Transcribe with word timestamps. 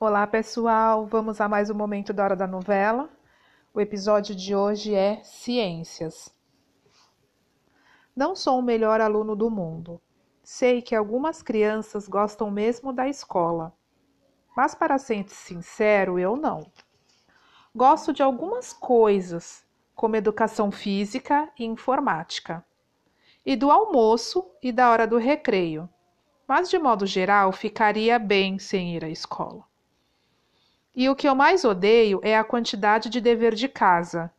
Olá, 0.00 0.28
pessoal! 0.28 1.06
Vamos 1.06 1.40
a 1.40 1.48
mais 1.48 1.70
um 1.70 1.74
momento 1.74 2.12
da 2.12 2.22
hora 2.22 2.36
da 2.36 2.46
novela. 2.46 3.10
O 3.74 3.80
episódio 3.80 4.32
de 4.32 4.54
hoje 4.54 4.94
é 4.94 5.20
Ciências. 5.24 6.32
Não 8.14 8.36
sou 8.36 8.60
o 8.60 8.62
melhor 8.62 9.00
aluno 9.00 9.34
do 9.34 9.50
mundo. 9.50 10.00
Sei 10.40 10.80
que 10.80 10.94
algumas 10.94 11.42
crianças 11.42 12.06
gostam 12.06 12.48
mesmo 12.48 12.92
da 12.92 13.08
escola, 13.08 13.74
mas 14.56 14.72
para 14.72 14.98
ser 14.98 15.28
sincero, 15.30 16.16
eu 16.16 16.36
não. 16.36 16.70
Gosto 17.74 18.12
de 18.12 18.22
algumas 18.22 18.72
coisas, 18.72 19.66
como 19.96 20.14
educação 20.14 20.70
física 20.70 21.50
e 21.58 21.64
informática, 21.64 22.64
e 23.44 23.56
do 23.56 23.68
almoço 23.68 24.48
e 24.62 24.70
da 24.70 24.90
hora 24.92 25.08
do 25.08 25.18
recreio, 25.18 25.88
mas 26.46 26.70
de 26.70 26.78
modo 26.78 27.04
geral 27.04 27.50
ficaria 27.50 28.16
bem 28.16 28.60
sem 28.60 28.94
ir 28.94 29.04
à 29.04 29.08
escola. 29.08 29.66
E 30.98 31.08
o 31.08 31.14
que 31.14 31.28
eu 31.28 31.34
mais 31.36 31.64
odeio 31.64 32.18
é 32.24 32.36
a 32.36 32.42
quantidade 32.42 33.08
de 33.08 33.20
dever 33.20 33.54
de 33.54 33.68
casa. 33.68 34.32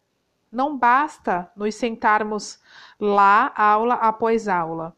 Não 0.51 0.77
basta 0.77 1.49
nos 1.55 1.73
sentarmos 1.75 2.59
lá, 2.99 3.53
aula 3.55 3.93
após 3.93 4.45
aula, 4.49 4.93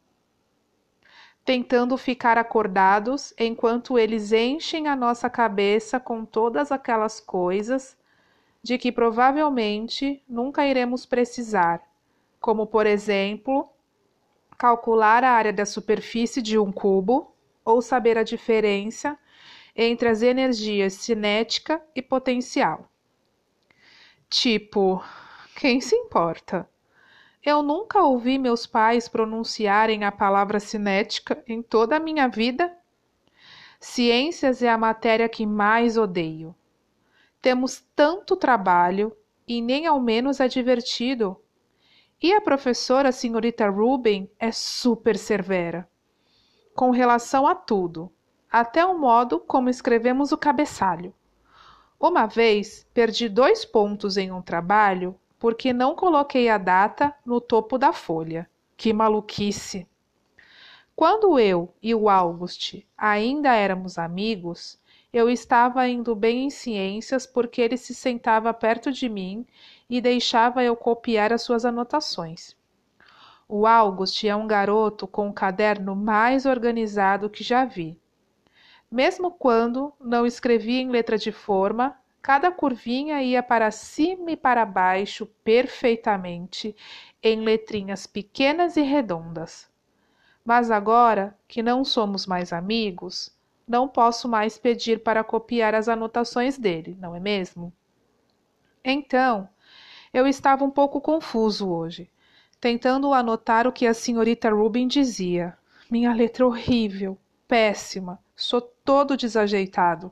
tentando 1.46 1.96
ficar 2.00 2.36
acordados 2.36 3.32
enquanto 3.38 4.00
eles 4.00 4.32
enchem 4.32 4.88
a 4.88 4.96
nossa 4.96 5.30
cabeça 5.30 6.00
com 6.00 6.26
todas 6.26 6.72
aquelas 6.72 7.20
coisas 7.20 7.96
de 8.64 8.80
que 8.80 8.92
provavelmente 8.92 10.20
nunca 10.28 10.66
iremos 10.66 11.06
precisar, 11.06 11.80
como, 12.40 12.66
por 12.66 12.88
exemplo, 12.88 13.70
calcular 14.58 15.24
a 15.24 15.30
área 15.30 15.54
da 15.54 15.68
superfície 15.68 16.42
de 16.42 16.58
um 16.58 16.72
cubo 16.72 17.36
ou 17.64 17.84
saber 17.84 18.18
a 18.18 18.24
diferença 18.24 19.16
entre 19.76 20.10
as 20.10 20.22
energias 20.22 20.94
cinética 20.94 21.82
e 21.96 22.02
potencial. 22.02 22.90
Tipo, 24.30 25.04
quem 25.56 25.82
se 25.82 25.96
importa? 25.96 26.70
Eu 27.44 27.64
nunca 27.64 28.02
ouvi 28.02 28.38
meus 28.38 28.66
pais 28.66 29.08
pronunciarem 29.08 30.04
a 30.04 30.12
palavra 30.12 30.60
cinética 30.60 31.44
em 31.48 31.62
toda 31.62 31.98
a 31.98 32.00
minha 32.00 32.28
vida. 32.28 32.72
Ciências 33.80 34.62
é 34.62 34.70
a 34.70 34.78
matéria 34.78 35.28
que 35.28 35.46
mais 35.46 35.98
odeio. 35.98 36.56
Temos 37.42 37.84
tanto 37.96 38.36
trabalho 38.36 39.16
e 39.48 39.62
nem 39.62 39.88
ao 39.88 40.00
menos 40.00 40.40
é 40.40 40.48
divertido. 40.48 41.42
E 42.22 42.32
a 42.32 42.40
professora 42.40 43.10
a 43.10 43.12
senhorita 43.12 43.68
Ruben 43.68 44.30
é 44.40 44.52
super 44.52 45.18
severa 45.18 45.90
com 46.74 46.90
relação 46.90 47.48
a 47.48 47.54
tudo, 47.54 48.12
até 48.52 48.86
o 48.86 48.98
modo 48.98 49.40
como 49.40 49.70
escrevemos 49.70 50.34
o 50.34 50.38
cabeçalho. 50.38 51.14
Uma 51.98 52.26
vez 52.26 52.86
perdi 52.94 53.30
dois 53.30 53.64
pontos 53.64 54.18
em 54.18 54.32
um 54.32 54.42
trabalho 54.42 55.16
porque 55.40 55.72
não 55.72 55.96
coloquei 55.96 56.50
a 56.50 56.58
data 56.58 57.16
no 57.26 57.40
topo 57.40 57.78
da 57.78 57.94
folha. 57.94 58.50
Que 58.76 58.92
maluquice! 58.92 59.88
Quando 60.96 61.40
eu 61.40 61.74
e 61.82 61.96
o 61.96 62.10
August 62.10 62.84
ainda 62.98 63.56
éramos 63.56 63.98
amigos, 63.98 64.80
eu 65.14 65.30
estava 65.30 65.88
indo 65.88 66.16
bem 66.16 66.46
em 66.46 66.50
ciências 66.50 67.26
porque 67.26 67.62
ele 67.62 67.78
se 67.78 67.94
sentava 67.94 68.54
perto 68.54 68.92
de 68.92 69.08
mim 69.08 69.46
e 69.90 70.02
deixava 70.02 70.64
eu 70.64 70.76
copiar 70.76 71.32
as 71.32 71.42
suas 71.42 71.66
anotações. 71.66 72.56
O 73.48 73.68
August 73.68 74.24
é 74.24 74.36
um 74.36 74.48
garoto 74.48 75.06
com 75.06 75.30
o 75.30 75.34
caderno 75.34 75.96
mais 75.96 76.46
organizado 76.46 77.30
que 77.30 77.44
já 77.44 77.66
vi. 77.66 78.01
Mesmo 78.92 79.32
quando 79.32 79.94
não 80.00 80.26
escrevia 80.26 80.82
em 80.82 80.90
letra 80.90 81.18
de 81.18 81.32
forma, 81.32 81.98
Cada 82.22 82.52
curvinha 82.52 83.24
ia 83.24 83.42
para 83.42 83.72
cima 83.72 84.32
e 84.32 84.38
para 84.38 84.64
baixo 84.64 85.26
perfeitamente, 85.44 86.76
em 87.22 87.42
letrinhas 87.42 88.06
pequenas 88.06 88.78
e 88.78 88.82
redondas. 88.82 89.68
Mas 90.46 90.70
agora 90.70 91.36
que 91.48 91.64
não 91.64 91.84
somos 91.84 92.28
mais 92.28 92.54
amigos, 92.54 93.36
não 93.68 93.88
posso 93.88 94.30
mais 94.30 94.58
pedir 94.60 95.02
para 95.02 95.24
copiar 95.24 95.74
as 95.74 95.90
anotações 95.90 96.60
dele, 96.60 96.96
não 97.00 97.16
é 97.16 97.20
mesmo? 97.20 97.74
Então, 98.86 99.50
eu 100.14 100.28
estava 100.28 100.64
um 100.64 100.72
pouco 100.72 101.02
confuso 101.02 101.70
hoje, 101.72 102.08
tentando 102.60 103.14
anotar 103.14 103.66
o 103.66 103.72
que 103.72 103.88
a 103.88 103.94
senhorita 103.96 104.52
Rubin 104.52 104.88
dizia. 104.88 105.58
Minha 105.90 106.14
letra 106.14 106.46
horrível, 106.46 107.18
péssima, 107.48 108.20
sou 108.36 108.62
todo 108.92 109.16
desajeitado 109.16 110.12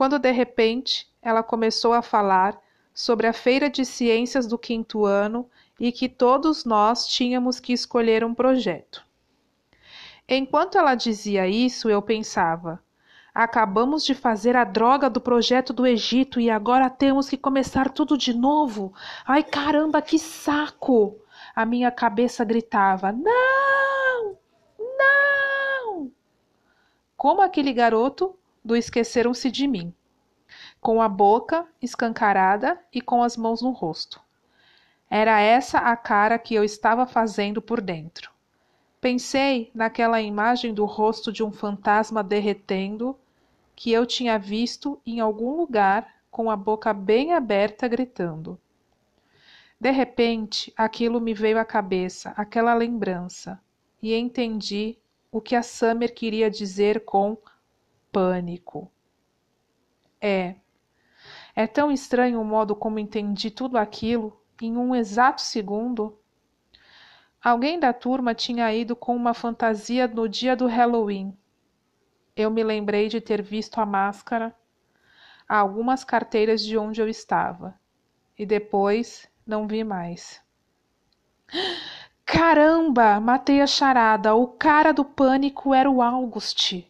quando 0.00 0.18
de 0.18 0.30
repente 0.30 1.06
ela 1.20 1.42
começou 1.42 1.92
a 1.92 2.00
falar 2.00 2.58
sobre 2.94 3.26
a 3.26 3.34
feira 3.34 3.68
de 3.68 3.84
ciências 3.84 4.46
do 4.46 4.56
quinto 4.56 5.04
ano 5.04 5.46
e 5.78 5.92
que 5.92 6.08
todos 6.08 6.64
nós 6.64 7.06
tínhamos 7.06 7.60
que 7.60 7.74
escolher 7.74 8.24
um 8.24 8.34
projeto. 8.34 9.04
Enquanto 10.26 10.78
ela 10.78 10.94
dizia 10.94 11.46
isso, 11.46 11.90
eu 11.90 12.00
pensava: 12.00 12.82
acabamos 13.34 14.02
de 14.02 14.14
fazer 14.14 14.56
a 14.56 14.64
droga 14.64 15.10
do 15.10 15.20
projeto 15.20 15.70
do 15.70 15.86
Egito 15.86 16.40
e 16.40 16.48
agora 16.48 16.88
temos 16.88 17.28
que 17.28 17.36
começar 17.36 17.90
tudo 17.90 18.16
de 18.16 18.32
novo. 18.32 18.94
Ai 19.26 19.44
caramba, 19.44 20.00
que 20.00 20.18
saco! 20.18 21.14
A 21.54 21.66
minha 21.66 21.90
cabeça 21.90 22.42
gritava: 22.42 23.12
não! 23.12 24.38
Não! 24.78 26.10
Como 27.20 27.42
aquele 27.42 27.74
garoto 27.74 28.34
do 28.64 28.74
Esqueceram-se 28.74 29.50
de 29.50 29.68
Mim, 29.68 29.92
com 30.80 31.02
a 31.02 31.06
boca 31.06 31.68
escancarada 31.82 32.82
e 32.90 33.02
com 33.02 33.22
as 33.22 33.36
mãos 33.36 33.60
no 33.60 33.72
rosto. 33.72 34.18
Era 35.10 35.38
essa 35.38 35.80
a 35.80 35.94
cara 35.98 36.38
que 36.38 36.54
eu 36.54 36.64
estava 36.64 37.04
fazendo 37.04 37.60
por 37.60 37.82
dentro. 37.82 38.30
Pensei 39.02 39.70
naquela 39.74 40.22
imagem 40.22 40.72
do 40.72 40.86
rosto 40.86 41.30
de 41.30 41.44
um 41.44 41.52
fantasma 41.52 42.24
derretendo 42.24 43.14
que 43.76 43.92
eu 43.92 44.06
tinha 44.06 44.38
visto 44.38 44.98
em 45.04 45.20
algum 45.20 45.54
lugar 45.54 46.22
com 46.30 46.50
a 46.50 46.56
boca 46.56 46.94
bem 46.94 47.34
aberta 47.34 47.86
gritando. 47.86 48.58
De 49.78 49.90
repente, 49.90 50.72
aquilo 50.74 51.20
me 51.20 51.34
veio 51.34 51.58
à 51.58 51.66
cabeça, 51.66 52.32
aquela 52.34 52.72
lembrança, 52.72 53.60
e 54.02 54.14
entendi 54.14 54.96
o 55.30 55.40
que 55.40 55.54
a 55.54 55.62
Summer 55.62 56.12
queria 56.12 56.50
dizer 56.50 57.04
com 57.04 57.38
pânico. 58.10 58.90
É. 60.20 60.56
É 61.54 61.66
tão 61.66 61.90
estranho 61.90 62.40
o 62.40 62.44
modo 62.44 62.74
como 62.74 62.98
entendi 62.98 63.50
tudo 63.50 63.78
aquilo 63.78 64.40
em 64.60 64.76
um 64.76 64.94
exato 64.94 65.40
segundo. 65.40 66.18
Alguém 67.42 67.78
da 67.78 67.92
turma 67.92 68.34
tinha 68.34 68.72
ido 68.74 68.94
com 68.94 69.16
uma 69.16 69.32
fantasia 69.32 70.06
no 70.06 70.28
dia 70.28 70.54
do 70.54 70.66
Halloween. 70.66 71.36
Eu 72.36 72.50
me 72.50 72.62
lembrei 72.62 73.08
de 73.08 73.20
ter 73.20 73.42
visto 73.42 73.78
a 73.80 73.86
máscara 73.86 74.54
a 75.48 75.56
algumas 75.56 76.04
carteiras 76.04 76.62
de 76.62 76.76
onde 76.76 77.00
eu 77.00 77.08
estava. 77.08 77.78
E 78.38 78.44
depois 78.44 79.28
não 79.46 79.66
vi 79.66 79.82
mais. 79.82 80.42
Caramba! 82.32 83.18
Matei 83.18 83.60
a 83.60 83.66
charada. 83.66 84.36
O 84.36 84.46
cara 84.46 84.92
do 84.92 85.04
pânico 85.04 85.74
era 85.74 85.90
o 85.90 86.00
August. 86.00 86.84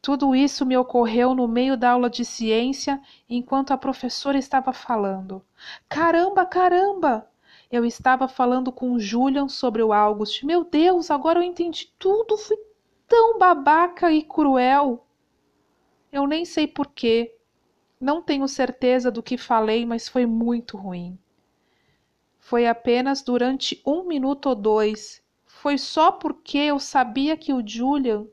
Tudo 0.00 0.34
isso 0.34 0.64
me 0.64 0.74
ocorreu 0.78 1.34
no 1.34 1.46
meio 1.46 1.76
da 1.76 1.90
aula 1.90 2.08
de 2.08 2.24
ciência 2.24 2.98
enquanto 3.28 3.70
a 3.70 3.76
professora 3.76 4.38
estava 4.38 4.72
falando. 4.72 5.44
Caramba, 5.90 6.46
caramba! 6.46 7.30
Eu 7.70 7.84
estava 7.84 8.26
falando 8.26 8.72
com 8.72 8.92
o 8.92 8.98
Julian 8.98 9.46
sobre 9.46 9.82
o 9.82 9.92
August. 9.92 10.42
Meu 10.42 10.64
Deus, 10.64 11.10
agora 11.10 11.40
eu 11.40 11.42
entendi 11.42 11.92
tudo. 11.98 12.38
Fui 12.38 12.56
tão 13.06 13.38
babaca 13.38 14.10
e 14.10 14.22
cruel. 14.22 15.06
Eu 16.10 16.26
nem 16.26 16.46
sei 16.46 16.66
porquê. 16.66 17.36
Não 18.00 18.22
tenho 18.22 18.48
certeza 18.48 19.10
do 19.10 19.22
que 19.22 19.36
falei, 19.36 19.84
mas 19.84 20.08
foi 20.08 20.24
muito 20.24 20.78
ruim. 20.78 21.18
Foi 22.44 22.66
apenas 22.66 23.22
durante 23.22 23.80
um 23.86 24.02
minuto 24.02 24.48
ou 24.48 24.54
dois. 24.56 25.22
Foi 25.46 25.78
só 25.78 26.10
porque 26.10 26.58
eu 26.58 26.80
sabia 26.80 27.36
que 27.36 27.52
o 27.52 27.66
Julian 27.66 28.26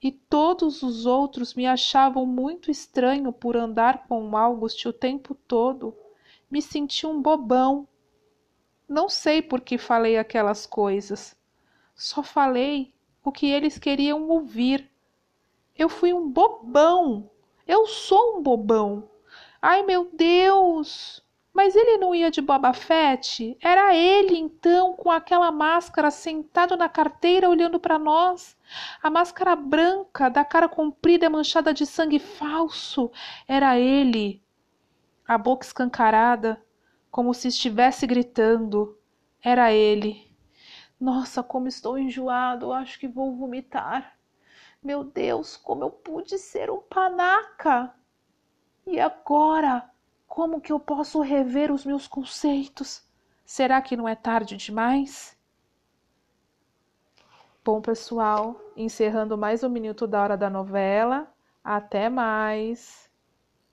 e 0.00 0.12
todos 0.12 0.82
os 0.82 1.06
outros 1.06 1.54
me 1.54 1.66
achavam 1.66 2.26
muito 2.26 2.70
estranho 2.70 3.32
por 3.32 3.56
andar 3.56 4.06
com 4.06 4.36
August 4.36 4.84
o 4.84 4.92
tempo 4.92 5.34
todo. 5.34 5.96
Me 6.50 6.60
senti 6.60 7.06
um 7.06 7.20
bobão. 7.20 7.88
Não 8.86 9.08
sei 9.08 9.40
por 9.40 9.62
que 9.62 9.78
falei 9.78 10.18
aquelas 10.18 10.66
coisas. 10.66 11.34
Só 11.94 12.22
falei 12.22 12.92
o 13.24 13.32
que 13.32 13.46
eles 13.46 13.78
queriam 13.78 14.28
ouvir. 14.28 14.88
Eu 15.74 15.88
fui 15.88 16.12
um 16.12 16.28
bobão. 16.28 17.30
Eu 17.66 17.86
sou 17.86 18.36
um 18.36 18.42
bobão. 18.42 19.08
Ai, 19.62 19.82
meu 19.82 20.10
Deus! 20.12 21.25
Mas 21.56 21.74
ele 21.74 21.96
não 21.96 22.14
ia 22.14 22.30
de 22.30 22.42
Boba 22.42 22.74
Fett? 22.74 23.56
Era 23.62 23.94
ele, 23.94 24.36
então, 24.36 24.92
com 24.92 25.10
aquela 25.10 25.50
máscara, 25.50 26.10
sentado 26.10 26.76
na 26.76 26.86
carteira 26.86 27.48
olhando 27.48 27.80
para 27.80 27.98
nós. 27.98 28.54
A 29.02 29.08
máscara 29.08 29.56
branca 29.56 30.28
da 30.28 30.44
cara 30.44 30.68
comprida 30.68 31.30
manchada 31.30 31.72
de 31.72 31.86
sangue 31.86 32.18
falso 32.18 33.10
era 33.48 33.78
ele. 33.78 34.44
A 35.26 35.38
boca 35.38 35.64
escancarada, 35.64 36.62
como 37.10 37.32
se 37.32 37.48
estivesse 37.48 38.06
gritando, 38.06 38.98
era 39.42 39.72
ele. 39.72 40.30
Nossa, 41.00 41.42
como 41.42 41.68
estou 41.68 41.98
enjoado, 41.98 42.70
acho 42.70 43.00
que 43.00 43.08
vou 43.08 43.34
vomitar. 43.34 44.18
Meu 44.82 45.02
Deus, 45.02 45.56
como 45.56 45.84
eu 45.84 45.90
pude 45.90 46.36
ser 46.36 46.70
um 46.70 46.82
panaca! 46.82 47.94
E 48.86 49.00
agora, 49.00 49.90
como 50.26 50.60
que 50.60 50.72
eu 50.72 50.80
posso 50.80 51.20
rever 51.20 51.72
os 51.72 51.84
meus 51.84 52.06
conceitos? 52.06 53.02
Será 53.44 53.80
que 53.80 53.96
não 53.96 54.08
é 54.08 54.14
tarde 54.14 54.56
demais? 54.56 55.36
Bom, 57.64 57.80
pessoal, 57.80 58.60
encerrando 58.76 59.36
mais 59.36 59.64
um 59.64 59.68
minuto 59.68 60.06
da 60.06 60.22
hora 60.22 60.36
da 60.36 60.48
novela. 60.48 61.32
Até 61.64 62.08
mais! 62.08 63.05